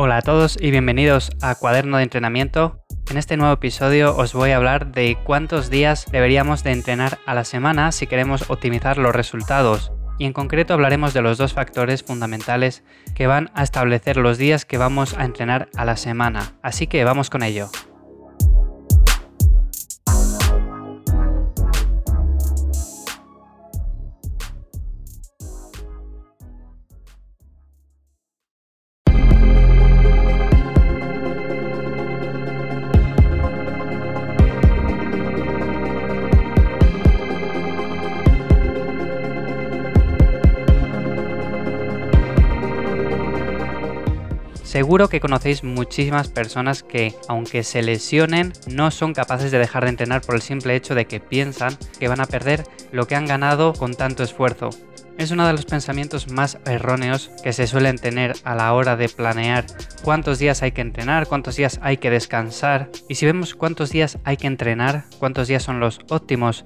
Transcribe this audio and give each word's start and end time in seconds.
Hola 0.00 0.18
a 0.18 0.22
todos 0.22 0.56
y 0.60 0.70
bienvenidos 0.70 1.32
a 1.42 1.56
Cuaderno 1.56 1.96
de 1.96 2.04
Entrenamiento. 2.04 2.84
En 3.10 3.16
este 3.16 3.36
nuevo 3.36 3.52
episodio 3.52 4.16
os 4.16 4.32
voy 4.32 4.52
a 4.52 4.56
hablar 4.56 4.92
de 4.92 5.18
cuántos 5.24 5.70
días 5.70 6.06
deberíamos 6.12 6.62
de 6.62 6.70
entrenar 6.70 7.18
a 7.26 7.34
la 7.34 7.42
semana 7.42 7.90
si 7.90 8.06
queremos 8.06 8.48
optimizar 8.48 8.96
los 8.96 9.12
resultados. 9.12 9.90
Y 10.16 10.26
en 10.26 10.32
concreto 10.32 10.72
hablaremos 10.72 11.14
de 11.14 11.22
los 11.22 11.36
dos 11.36 11.52
factores 11.52 12.04
fundamentales 12.04 12.84
que 13.16 13.26
van 13.26 13.50
a 13.54 13.64
establecer 13.64 14.18
los 14.18 14.38
días 14.38 14.64
que 14.64 14.78
vamos 14.78 15.18
a 15.18 15.24
entrenar 15.24 15.68
a 15.76 15.84
la 15.84 15.96
semana. 15.96 16.52
Así 16.62 16.86
que 16.86 17.02
vamos 17.02 17.28
con 17.28 17.42
ello. 17.42 17.68
Seguro 44.68 45.08
que 45.08 45.18
conocéis 45.18 45.64
muchísimas 45.64 46.28
personas 46.28 46.82
que, 46.82 47.14
aunque 47.26 47.62
se 47.62 47.80
lesionen, 47.80 48.52
no 48.66 48.90
son 48.90 49.14
capaces 49.14 49.50
de 49.50 49.58
dejar 49.58 49.84
de 49.84 49.88
entrenar 49.88 50.20
por 50.20 50.34
el 50.34 50.42
simple 50.42 50.76
hecho 50.76 50.94
de 50.94 51.06
que 51.06 51.20
piensan 51.20 51.78
que 51.98 52.06
van 52.06 52.20
a 52.20 52.26
perder 52.26 52.64
lo 52.92 53.06
que 53.06 53.14
han 53.14 53.24
ganado 53.24 53.72
con 53.72 53.94
tanto 53.94 54.22
esfuerzo. 54.22 54.68
Es 55.18 55.32
uno 55.32 55.48
de 55.48 55.52
los 55.52 55.64
pensamientos 55.64 56.30
más 56.30 56.58
erróneos 56.64 57.32
que 57.42 57.52
se 57.52 57.66
suelen 57.66 57.98
tener 57.98 58.36
a 58.44 58.54
la 58.54 58.72
hora 58.72 58.96
de 58.96 59.08
planear 59.08 59.66
cuántos 60.04 60.38
días 60.38 60.62
hay 60.62 60.70
que 60.70 60.80
entrenar, 60.80 61.26
cuántos 61.26 61.56
días 61.56 61.80
hay 61.82 61.96
que 61.96 62.08
descansar. 62.08 62.88
Y 63.08 63.16
si 63.16 63.26
vemos 63.26 63.56
cuántos 63.56 63.90
días 63.90 64.18
hay 64.22 64.36
que 64.36 64.46
entrenar, 64.46 65.06
cuántos 65.18 65.48
días 65.48 65.64
son 65.64 65.80
los 65.80 65.98
óptimos 66.08 66.62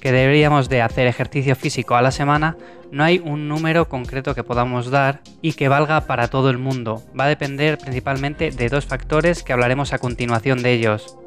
que 0.00 0.12
deberíamos 0.12 0.68
de 0.68 0.82
hacer 0.82 1.08
ejercicio 1.08 1.56
físico 1.56 1.96
a 1.96 2.02
la 2.02 2.12
semana, 2.12 2.56
no 2.92 3.02
hay 3.02 3.18
un 3.18 3.48
número 3.48 3.88
concreto 3.88 4.36
que 4.36 4.44
podamos 4.44 4.88
dar 4.92 5.20
y 5.42 5.54
que 5.54 5.66
valga 5.66 6.02
para 6.02 6.28
todo 6.28 6.48
el 6.48 6.58
mundo. 6.58 7.02
Va 7.18 7.24
a 7.24 7.28
depender 7.28 7.76
principalmente 7.76 8.52
de 8.52 8.68
dos 8.68 8.86
factores 8.86 9.42
que 9.42 9.52
hablaremos 9.52 9.92
a 9.92 9.98
continuación 9.98 10.62
de 10.62 10.74
ellos. 10.74 11.18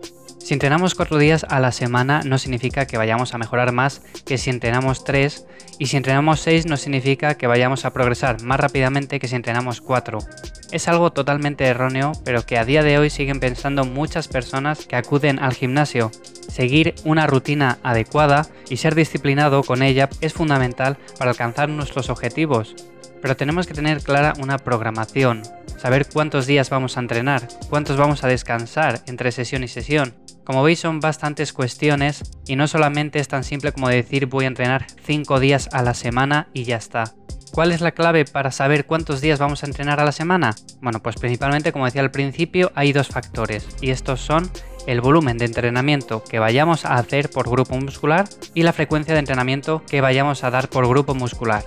Si 0.50 0.56
entrenamos 0.56 0.96
cuatro 0.96 1.20
días 1.20 1.46
a 1.48 1.60
la 1.60 1.72
semana 1.72 2.24
no 2.26 2.40
significa 2.40 2.88
que 2.88 2.98
vayamos 2.98 3.36
a 3.36 3.38
mejorar 3.38 3.72
más 3.72 4.02
que 4.26 4.40
si 4.40 4.50
entrenamos 4.50 5.04
tres 5.04 5.46
y 5.78 5.86
si 5.86 5.96
entrenamos 5.96 6.40
seis 6.40 6.66
no 6.66 6.76
significa 6.76 7.36
que 7.36 7.46
vayamos 7.46 7.86
a 7.86 7.94
progresar 7.94 8.42
más 8.42 8.60
rápidamente 8.60 9.20
que 9.20 9.28
si 9.28 9.36
entrenamos 9.36 9.80
cuatro. 9.80 10.18
Es 10.72 10.88
algo 10.88 11.12
totalmente 11.12 11.66
erróneo 11.66 12.14
pero 12.26 12.48
que 12.48 12.58
a 12.58 12.66
día 12.66 12.82
de 12.82 12.98
hoy 12.98 13.12
siguen 13.12 13.40
pensando 13.40 13.86
muchas 13.86 14.28
personas 14.28 14.88
que 14.88 14.96
acuden 14.96 15.38
al 15.38 15.54
gimnasio. 15.54 16.10
Seguir 16.48 16.96
una 17.04 17.28
rutina 17.28 17.78
adecuada 17.84 18.48
y 18.72 18.78
ser 18.78 18.96
disciplinado 18.96 19.62
con 19.62 19.84
ella 19.84 20.10
es 20.20 20.34
fundamental 20.34 20.98
para 21.20 21.30
alcanzar 21.30 21.70
nuestros 21.70 22.10
objetivos. 22.10 22.76
Pero 23.22 23.38
tenemos 23.38 23.68
que 23.68 23.76
tener 23.76 24.02
clara 24.02 24.34
una 24.40 24.58
programación, 24.58 25.44
saber 25.78 26.08
cuántos 26.12 26.48
días 26.48 26.72
vamos 26.72 26.98
a 26.98 27.02
entrenar, 27.02 27.48
cuántos 27.70 27.98
vamos 27.98 28.24
a 28.24 28.28
descansar 28.28 29.02
entre 29.06 29.32
sesión 29.32 29.64
y 29.64 29.68
sesión. 29.68 30.16
Como 30.50 30.64
veis 30.64 30.80
son 30.80 31.00
bastantes 31.00 31.54
cuestiones 31.54 32.24
y 32.48 32.56
no 32.56 32.68
solamente 32.68 33.20
es 33.20 33.28
tan 33.28 33.44
simple 33.44 33.72
como 33.72 33.88
decir 33.88 34.26
voy 34.26 34.46
a 34.46 34.48
entrenar 34.48 34.88
5 35.06 35.40
días 35.40 35.70
a 35.74 35.84
la 35.84 35.94
semana 35.94 36.48
y 36.56 36.64
ya 36.64 36.76
está. 36.76 37.14
¿Cuál 37.52 37.72
es 37.72 37.82
la 37.82 37.92
clave 37.92 38.26
para 38.26 38.50
saber 38.50 38.88
cuántos 38.88 39.22
días 39.22 39.38
vamos 39.38 39.62
a 39.62 39.68
entrenar 39.68 40.00
a 40.00 40.06
la 40.06 40.12
semana? 40.12 40.56
Bueno, 40.82 41.04
pues 41.04 41.18
principalmente 41.18 41.72
como 41.72 41.86
decía 41.86 42.02
al 42.02 42.10
principio 42.10 42.72
hay 42.74 42.94
dos 42.94 43.10
factores 43.10 43.68
y 43.80 43.92
estos 43.92 44.22
son 44.22 44.50
el 44.88 45.02
volumen 45.02 45.38
de 45.38 45.46
entrenamiento 45.46 46.24
que 46.24 46.40
vayamos 46.40 46.84
a 46.84 46.96
hacer 46.96 47.30
por 47.30 47.48
grupo 47.48 47.78
muscular 47.78 48.28
y 48.56 48.64
la 48.64 48.74
frecuencia 48.74 49.14
de 49.14 49.20
entrenamiento 49.20 49.84
que 49.86 50.02
vayamos 50.02 50.44
a 50.44 50.50
dar 50.50 50.68
por 50.68 50.90
grupo 50.90 51.14
muscular. 51.14 51.64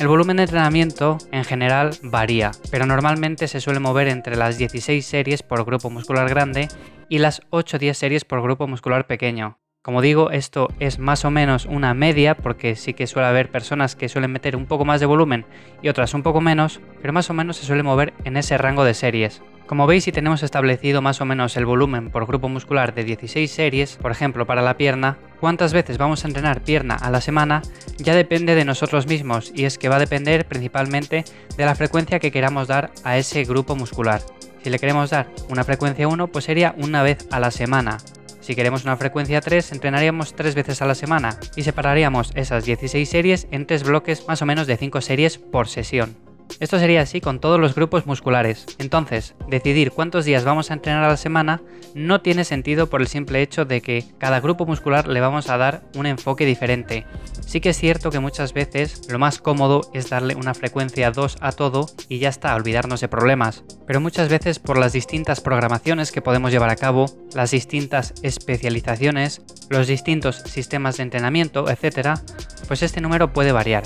El 0.00 0.08
volumen 0.08 0.38
de 0.38 0.42
entrenamiento 0.42 1.18
en 1.30 1.44
general 1.44 1.90
varía, 2.02 2.50
pero 2.72 2.84
normalmente 2.84 3.46
se 3.46 3.60
suele 3.60 3.78
mover 3.78 4.08
entre 4.08 4.34
las 4.34 4.58
16 4.58 5.06
series 5.06 5.44
por 5.44 5.64
grupo 5.64 5.88
muscular 5.88 6.28
grande 6.28 6.68
y 7.08 7.18
las 7.18 7.42
8-10 7.50 7.94
series 7.94 8.24
por 8.24 8.42
grupo 8.42 8.66
muscular 8.66 9.06
pequeño. 9.06 9.58
Como 9.82 10.02
digo, 10.02 10.30
esto 10.30 10.68
es 10.80 10.98
más 10.98 11.24
o 11.24 11.30
menos 11.30 11.64
una 11.64 11.94
media 11.94 12.34
porque 12.34 12.76
sí 12.76 12.94
que 12.94 13.06
suele 13.06 13.28
haber 13.28 13.50
personas 13.50 13.96
que 13.96 14.08
suelen 14.08 14.32
meter 14.32 14.56
un 14.56 14.66
poco 14.66 14.84
más 14.84 15.00
de 15.00 15.06
volumen 15.06 15.46
y 15.82 15.88
otras 15.88 16.14
un 16.14 16.22
poco 16.22 16.40
menos, 16.40 16.80
pero 17.00 17.12
más 17.12 17.30
o 17.30 17.34
menos 17.34 17.56
se 17.56 17.64
suele 17.64 17.82
mover 17.82 18.12
en 18.24 18.36
ese 18.36 18.58
rango 18.58 18.84
de 18.84 18.92
series. 18.92 19.40
Como 19.66 19.86
veis, 19.86 20.04
si 20.04 20.12
tenemos 20.12 20.42
establecido 20.42 21.02
más 21.02 21.20
o 21.20 21.26
menos 21.26 21.56
el 21.56 21.66
volumen 21.66 22.10
por 22.10 22.26
grupo 22.26 22.48
muscular 22.48 22.94
de 22.94 23.04
16 23.04 23.50
series, 23.50 23.96
por 23.96 24.10
ejemplo 24.10 24.46
para 24.46 24.62
la 24.62 24.76
pierna, 24.76 25.18
cuántas 25.40 25.72
veces 25.72 25.98
vamos 25.98 26.24
a 26.24 26.28
entrenar 26.28 26.62
pierna 26.62 26.94
a 26.94 27.10
la 27.10 27.20
semana 27.20 27.62
ya 27.98 28.14
depende 28.14 28.54
de 28.54 28.64
nosotros 28.64 29.06
mismos 29.06 29.52
y 29.54 29.64
es 29.64 29.78
que 29.78 29.88
va 29.88 29.96
a 29.96 30.00
depender 30.00 30.46
principalmente 30.46 31.24
de 31.56 31.66
la 31.66 31.74
frecuencia 31.74 32.18
que 32.18 32.32
queramos 32.32 32.66
dar 32.66 32.90
a 33.04 33.18
ese 33.18 33.44
grupo 33.44 33.76
muscular. 33.76 34.22
Si 34.68 34.72
le 34.72 34.78
queremos 34.78 35.08
dar 35.08 35.30
una 35.48 35.64
frecuencia 35.64 36.06
1, 36.08 36.26
pues 36.26 36.44
sería 36.44 36.74
una 36.76 37.02
vez 37.02 37.26
a 37.30 37.40
la 37.40 37.50
semana. 37.50 37.96
Si 38.42 38.54
queremos 38.54 38.84
una 38.84 38.98
frecuencia 38.98 39.40
3, 39.40 39.72
entrenaríamos 39.72 40.36
3 40.36 40.54
veces 40.54 40.82
a 40.82 40.84
la 40.84 40.94
semana 40.94 41.40
y 41.56 41.62
separaríamos 41.62 42.32
esas 42.34 42.66
16 42.66 43.08
series 43.08 43.48
en 43.50 43.66
3 43.66 43.84
bloques 43.84 44.28
más 44.28 44.42
o 44.42 44.44
menos 44.44 44.66
de 44.66 44.76
5 44.76 45.00
series 45.00 45.38
por 45.38 45.68
sesión. 45.68 46.27
Esto 46.60 46.78
sería 46.78 47.02
así 47.02 47.20
con 47.20 47.40
todos 47.40 47.60
los 47.60 47.74
grupos 47.74 48.06
musculares. 48.06 48.66
Entonces, 48.78 49.34
decidir 49.48 49.92
cuántos 49.92 50.24
días 50.24 50.44
vamos 50.44 50.70
a 50.70 50.74
entrenar 50.74 51.04
a 51.04 51.08
la 51.08 51.16
semana 51.16 51.62
no 51.94 52.20
tiene 52.20 52.44
sentido 52.44 52.88
por 52.88 53.00
el 53.00 53.08
simple 53.08 53.42
hecho 53.42 53.64
de 53.64 53.80
que 53.80 54.04
cada 54.18 54.40
grupo 54.40 54.66
muscular 54.66 55.08
le 55.08 55.20
vamos 55.20 55.48
a 55.48 55.56
dar 55.56 55.82
un 55.94 56.06
enfoque 56.06 56.44
diferente. 56.46 57.06
Sí 57.46 57.60
que 57.60 57.70
es 57.70 57.78
cierto 57.78 58.10
que 58.10 58.18
muchas 58.18 58.52
veces 58.52 59.02
lo 59.08 59.18
más 59.18 59.38
cómodo 59.38 59.90
es 59.94 60.10
darle 60.10 60.34
una 60.34 60.54
frecuencia 60.54 61.10
2 61.10 61.38
a 61.40 61.52
todo 61.52 61.86
y 62.08 62.18
ya 62.18 62.28
está, 62.28 62.54
olvidarnos 62.54 63.00
de 63.00 63.08
problemas. 63.08 63.64
Pero 63.86 64.00
muchas 64.00 64.28
veces 64.28 64.58
por 64.58 64.78
las 64.78 64.92
distintas 64.92 65.40
programaciones 65.40 66.12
que 66.12 66.22
podemos 66.22 66.50
llevar 66.50 66.70
a 66.70 66.76
cabo, 66.76 67.06
las 67.34 67.52
distintas 67.52 68.14
especializaciones, 68.22 69.42
los 69.70 69.86
distintos 69.86 70.36
sistemas 70.44 70.96
de 70.96 71.04
entrenamiento, 71.04 71.70
etc., 71.70 72.18
pues 72.66 72.82
este 72.82 73.00
número 73.00 73.32
puede 73.32 73.52
variar. 73.52 73.84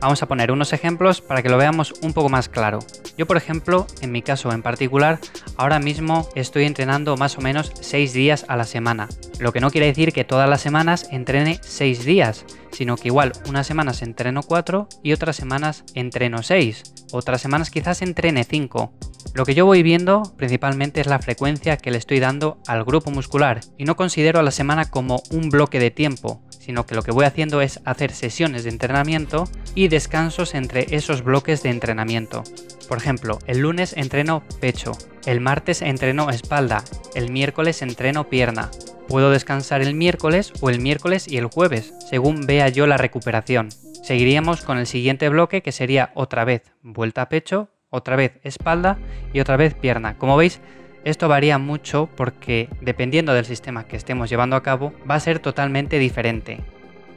Vamos 0.00 0.22
a 0.22 0.26
poner 0.26 0.52
unos 0.52 0.72
ejemplos 0.72 1.20
para 1.20 1.42
que 1.42 1.48
lo 1.48 1.56
veamos 1.56 1.94
un 2.02 2.12
poco 2.12 2.28
más 2.28 2.48
claro. 2.48 2.80
Yo, 3.16 3.26
por 3.26 3.36
ejemplo, 3.36 3.86
en 4.00 4.12
mi 4.12 4.22
caso 4.22 4.52
en 4.52 4.62
particular, 4.62 5.18
ahora 5.56 5.78
mismo 5.78 6.28
estoy 6.34 6.64
entrenando 6.64 7.16
más 7.16 7.38
o 7.38 7.40
menos 7.40 7.72
6 7.80 8.12
días 8.12 8.44
a 8.48 8.56
la 8.56 8.64
semana. 8.64 9.08
Lo 9.38 9.52
que 9.52 9.60
no 9.60 9.70
quiere 9.70 9.86
decir 9.86 10.12
que 10.12 10.24
todas 10.24 10.48
las 10.48 10.60
semanas 10.60 11.08
entrene 11.10 11.58
6 11.62 12.04
días, 12.04 12.44
sino 12.72 12.96
que 12.96 13.08
igual 13.08 13.32
unas 13.48 13.66
semanas 13.66 14.02
entreno 14.02 14.42
4 14.42 14.88
y 15.02 15.12
otras 15.12 15.36
semanas 15.36 15.84
entreno 15.94 16.42
6. 16.42 17.06
Otras 17.12 17.40
semanas 17.40 17.70
quizás 17.70 18.02
entrene 18.02 18.44
5. 18.44 18.92
Lo 19.34 19.44
que 19.44 19.54
yo 19.54 19.66
voy 19.66 19.82
viendo 19.82 20.22
principalmente 20.36 21.00
es 21.00 21.06
la 21.06 21.18
frecuencia 21.18 21.76
que 21.76 21.90
le 21.90 21.98
estoy 21.98 22.20
dando 22.20 22.58
al 22.66 22.84
grupo 22.84 23.10
muscular 23.10 23.60
y 23.78 23.84
no 23.84 23.96
considero 23.96 24.40
a 24.40 24.42
la 24.42 24.50
semana 24.50 24.90
como 24.90 25.22
un 25.30 25.50
bloque 25.50 25.78
de 25.78 25.90
tiempo, 25.90 26.42
sino 26.66 26.84
que 26.84 26.96
lo 26.96 27.02
que 27.02 27.12
voy 27.12 27.26
haciendo 27.26 27.60
es 27.60 27.80
hacer 27.84 28.10
sesiones 28.10 28.64
de 28.64 28.70
entrenamiento 28.70 29.48
y 29.76 29.86
descansos 29.86 30.52
entre 30.56 30.96
esos 30.96 31.22
bloques 31.22 31.62
de 31.62 31.70
entrenamiento. 31.70 32.42
Por 32.88 32.98
ejemplo, 32.98 33.38
el 33.46 33.60
lunes 33.60 33.96
entreno 33.96 34.42
pecho, 34.60 34.90
el 35.26 35.40
martes 35.40 35.80
entreno 35.80 36.28
espalda, 36.28 36.82
el 37.14 37.30
miércoles 37.30 37.82
entreno 37.82 38.28
pierna. 38.28 38.72
Puedo 39.06 39.30
descansar 39.30 39.80
el 39.80 39.94
miércoles 39.94 40.52
o 40.60 40.68
el 40.68 40.80
miércoles 40.80 41.28
y 41.28 41.36
el 41.36 41.46
jueves, 41.46 41.94
según 42.10 42.46
vea 42.46 42.68
yo 42.68 42.88
la 42.88 42.96
recuperación. 42.96 43.68
Seguiríamos 44.02 44.62
con 44.62 44.78
el 44.78 44.88
siguiente 44.88 45.28
bloque 45.28 45.62
que 45.62 45.70
sería 45.70 46.10
otra 46.14 46.44
vez 46.44 46.62
vuelta 46.82 47.22
a 47.22 47.28
pecho, 47.28 47.68
otra 47.90 48.16
vez 48.16 48.40
espalda 48.42 48.98
y 49.32 49.38
otra 49.38 49.56
vez 49.56 49.74
pierna. 49.74 50.18
Como 50.18 50.36
veis, 50.36 50.60
esto 51.06 51.28
varía 51.28 51.56
mucho 51.58 52.08
porque 52.16 52.68
dependiendo 52.80 53.32
del 53.32 53.44
sistema 53.44 53.86
que 53.86 53.94
estemos 53.94 54.28
llevando 54.28 54.56
a 54.56 54.64
cabo 54.64 54.92
va 55.08 55.14
a 55.14 55.20
ser 55.20 55.38
totalmente 55.38 56.00
diferente. 56.00 56.58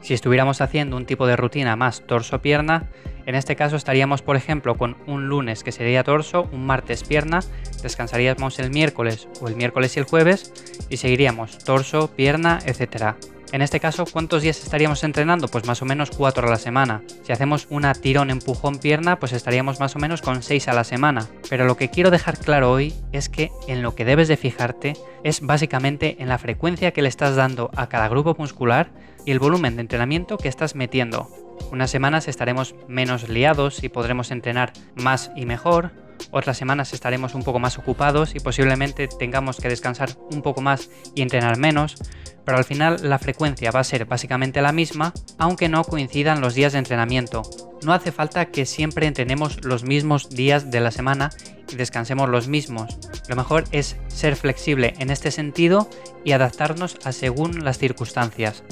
Si 0.00 0.14
estuviéramos 0.14 0.60
haciendo 0.60 0.96
un 0.96 1.06
tipo 1.06 1.26
de 1.26 1.34
rutina 1.34 1.74
más 1.74 2.06
torso-pierna, 2.06 2.84
en 3.26 3.34
este 3.34 3.56
caso 3.56 3.74
estaríamos 3.74 4.22
por 4.22 4.36
ejemplo 4.36 4.76
con 4.78 4.96
un 5.08 5.28
lunes 5.28 5.64
que 5.64 5.72
sería 5.72 6.04
torso, 6.04 6.48
un 6.52 6.66
martes 6.66 7.02
pierna, 7.02 7.40
descansaríamos 7.82 8.60
el 8.60 8.70
miércoles 8.70 9.26
o 9.40 9.48
el 9.48 9.56
miércoles 9.56 9.96
y 9.96 9.98
el 9.98 10.06
jueves 10.06 10.86
y 10.88 10.98
seguiríamos 10.98 11.58
torso, 11.58 12.12
pierna, 12.14 12.60
etc. 12.66 13.16
En 13.52 13.62
este 13.62 13.80
caso, 13.80 14.04
¿cuántos 14.06 14.42
días 14.42 14.62
estaríamos 14.62 15.02
entrenando? 15.02 15.48
Pues 15.48 15.66
más 15.66 15.82
o 15.82 15.84
menos 15.84 16.10
4 16.10 16.46
a 16.46 16.50
la 16.50 16.56
semana. 16.56 17.02
Si 17.24 17.32
hacemos 17.32 17.66
una 17.68 17.94
tirón 17.94 18.30
empujón 18.30 18.78
pierna, 18.78 19.18
pues 19.18 19.32
estaríamos 19.32 19.80
más 19.80 19.96
o 19.96 19.98
menos 19.98 20.22
con 20.22 20.44
6 20.44 20.68
a 20.68 20.72
la 20.72 20.84
semana. 20.84 21.26
Pero 21.48 21.64
lo 21.64 21.76
que 21.76 21.90
quiero 21.90 22.12
dejar 22.12 22.38
claro 22.38 22.70
hoy 22.70 22.94
es 23.10 23.28
que 23.28 23.50
en 23.66 23.82
lo 23.82 23.96
que 23.96 24.04
debes 24.04 24.28
de 24.28 24.36
fijarte 24.36 24.92
es 25.24 25.40
básicamente 25.40 26.16
en 26.20 26.28
la 26.28 26.38
frecuencia 26.38 26.92
que 26.92 27.02
le 27.02 27.08
estás 27.08 27.34
dando 27.34 27.72
a 27.74 27.88
cada 27.88 28.08
grupo 28.08 28.36
muscular 28.38 28.92
y 29.26 29.32
el 29.32 29.40
volumen 29.40 29.74
de 29.74 29.82
entrenamiento 29.82 30.38
que 30.38 30.48
estás 30.48 30.76
metiendo. 30.76 31.28
Unas 31.72 31.90
semanas 31.90 32.28
estaremos 32.28 32.76
menos 32.86 33.28
liados 33.28 33.82
y 33.82 33.88
podremos 33.88 34.30
entrenar 34.30 34.72
más 34.94 35.32
y 35.34 35.44
mejor, 35.44 35.90
otras 36.30 36.56
semanas 36.56 36.92
estaremos 36.92 37.34
un 37.34 37.42
poco 37.42 37.58
más 37.58 37.78
ocupados 37.78 38.34
y 38.34 38.40
posiblemente 38.40 39.08
tengamos 39.08 39.58
que 39.58 39.68
descansar 39.68 40.10
un 40.30 40.42
poco 40.42 40.60
más 40.60 40.90
y 41.14 41.22
entrenar 41.22 41.58
menos, 41.58 41.96
pero 42.44 42.58
al 42.58 42.64
final 42.64 42.98
la 43.02 43.18
frecuencia 43.18 43.70
va 43.70 43.80
a 43.80 43.84
ser 43.84 44.06
básicamente 44.06 44.62
la 44.62 44.72
misma, 44.72 45.12
aunque 45.38 45.68
no 45.68 45.84
coincidan 45.84 46.40
los 46.40 46.54
días 46.54 46.72
de 46.72 46.78
entrenamiento. 46.78 47.42
No 47.82 47.92
hace 47.92 48.12
falta 48.12 48.46
que 48.46 48.66
siempre 48.66 49.06
entrenemos 49.06 49.64
los 49.64 49.84
mismos 49.84 50.28
días 50.30 50.70
de 50.70 50.80
la 50.80 50.90
semana 50.90 51.30
y 51.72 51.76
descansemos 51.76 52.28
los 52.28 52.48
mismos. 52.48 52.98
Lo 53.28 53.36
mejor 53.36 53.64
es 53.72 53.96
ser 54.08 54.36
flexible 54.36 54.94
en 54.98 55.10
este 55.10 55.30
sentido 55.30 55.88
y 56.24 56.32
adaptarnos 56.32 56.96
a 57.04 57.12
según 57.12 57.64
las 57.64 57.78
circunstancias. 57.78 58.62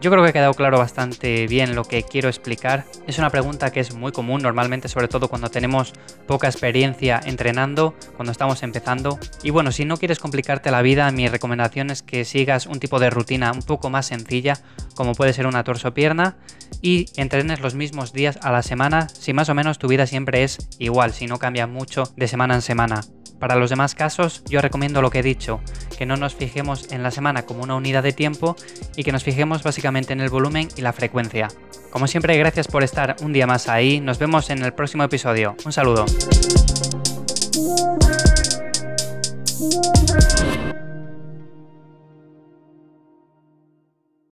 Yo 0.00 0.10
creo 0.10 0.22
que 0.22 0.30
ha 0.30 0.32
quedado 0.32 0.54
claro 0.54 0.78
bastante 0.78 1.46
bien 1.46 1.74
lo 1.74 1.84
que 1.84 2.02
quiero 2.02 2.30
explicar. 2.30 2.86
Es 3.06 3.18
una 3.18 3.28
pregunta 3.28 3.70
que 3.70 3.80
es 3.80 3.94
muy 3.94 4.12
común 4.12 4.40
normalmente, 4.40 4.88
sobre 4.88 5.08
todo 5.08 5.28
cuando 5.28 5.50
tenemos 5.50 5.92
poca 6.26 6.48
experiencia 6.48 7.20
entrenando, 7.22 7.94
cuando 8.16 8.32
estamos 8.32 8.62
empezando. 8.62 9.18
Y 9.42 9.50
bueno, 9.50 9.72
si 9.72 9.84
no 9.84 9.98
quieres 9.98 10.18
complicarte 10.18 10.70
la 10.70 10.80
vida, 10.80 11.10
mi 11.12 11.28
recomendación 11.28 11.90
es 11.90 12.02
que 12.02 12.24
sigas 12.24 12.64
un 12.64 12.80
tipo 12.80 12.98
de 12.98 13.10
rutina 13.10 13.52
un 13.52 13.62
poco 13.62 13.90
más 13.90 14.06
sencilla, 14.06 14.56
como 14.94 15.14
puede 15.14 15.34
ser 15.34 15.46
una 15.46 15.64
torso-pierna, 15.64 16.38
y 16.80 17.04
entrenes 17.16 17.60
los 17.60 17.74
mismos 17.74 18.14
días 18.14 18.38
a 18.42 18.52
la 18.52 18.62
semana 18.62 19.06
si 19.10 19.34
más 19.34 19.50
o 19.50 19.54
menos 19.54 19.78
tu 19.78 19.86
vida 19.86 20.06
siempre 20.06 20.44
es 20.44 20.66
igual, 20.78 21.12
si 21.12 21.26
no 21.26 21.38
cambia 21.38 21.66
mucho 21.66 22.04
de 22.16 22.26
semana 22.26 22.54
en 22.54 22.62
semana. 22.62 23.02
Para 23.40 23.56
los 23.56 23.70
demás 23.70 23.94
casos, 23.94 24.44
yo 24.48 24.60
recomiendo 24.60 25.00
lo 25.00 25.10
que 25.10 25.20
he 25.20 25.22
dicho, 25.22 25.60
que 25.98 26.04
no 26.04 26.16
nos 26.16 26.34
fijemos 26.34 26.92
en 26.92 27.02
la 27.02 27.10
semana 27.10 27.46
como 27.46 27.62
una 27.62 27.74
unidad 27.74 28.02
de 28.02 28.12
tiempo 28.12 28.54
y 28.96 29.02
que 29.02 29.12
nos 29.12 29.24
fijemos 29.24 29.62
básicamente 29.62 30.12
en 30.12 30.20
el 30.20 30.28
volumen 30.28 30.68
y 30.76 30.82
la 30.82 30.92
frecuencia. 30.92 31.48
Como 31.90 32.06
siempre, 32.06 32.36
gracias 32.36 32.68
por 32.68 32.84
estar 32.84 33.16
un 33.22 33.32
día 33.32 33.46
más 33.46 33.68
ahí, 33.68 33.98
nos 33.98 34.18
vemos 34.18 34.50
en 34.50 34.62
el 34.62 34.74
próximo 34.74 35.04
episodio. 35.04 35.56
Un 35.64 35.72
saludo. 35.72 36.04